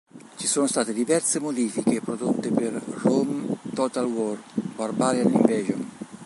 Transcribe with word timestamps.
Ci 0.35 0.47
sono 0.47 0.65
state 0.65 0.93
diverse 0.93 1.37
modifiche 1.37 2.01
prodotte 2.01 2.49
per 2.49 2.73
"Rome 3.03 3.59
Total 3.75 4.05
War: 4.07 4.41
Barbarian 4.75 5.31
Invasion". 5.31 5.89